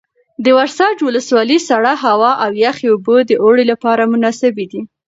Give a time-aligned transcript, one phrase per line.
[0.43, 4.81] د ورسج ولسوالۍ سړه هوا او یخې اوبه د اوړي لپاره مناسبې دي.